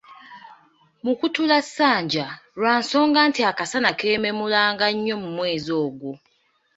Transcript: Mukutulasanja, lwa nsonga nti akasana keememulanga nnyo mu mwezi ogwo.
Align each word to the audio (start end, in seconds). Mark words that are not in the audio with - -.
Mukutulasanja, 1.03 2.25
lwa 2.59 2.73
nsonga 2.81 3.19
nti 3.29 3.41
akasana 3.51 3.89
keememulanga 3.99 4.85
nnyo 4.93 5.15
mu 5.23 5.29
mwezi 5.35 5.71
ogwo. 5.83 6.11